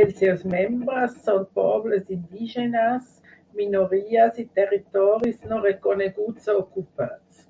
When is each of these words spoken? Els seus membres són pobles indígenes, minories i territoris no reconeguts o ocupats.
Els 0.00 0.10
seus 0.18 0.42
membres 0.50 1.16
són 1.24 1.40
pobles 1.60 2.12
indígenes, 2.16 3.10
minories 3.62 4.40
i 4.46 4.46
territoris 4.60 5.44
no 5.54 5.60
reconeguts 5.68 6.54
o 6.56 6.60
ocupats. 6.64 7.46